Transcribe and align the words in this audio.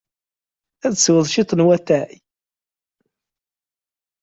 Ad 0.85 0.93
tesweḍ 0.93 1.25
cwiṭ 1.29 1.51
n 1.53 1.65
watay? 1.67 2.11